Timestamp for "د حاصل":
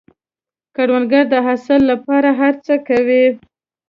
1.33-1.79